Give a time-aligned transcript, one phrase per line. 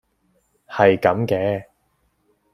[0.67, 1.65] 係咁嘅